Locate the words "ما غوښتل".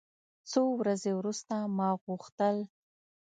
1.77-2.57